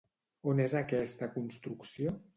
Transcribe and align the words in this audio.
On 0.51 0.63
és 0.63 0.73
aquesta 0.81 1.31
construcció? 1.37 2.21